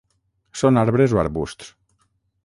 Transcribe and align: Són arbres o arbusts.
Són 0.61 0.79
arbres 0.83 1.13
o 1.17 1.21
arbusts. 1.23 1.69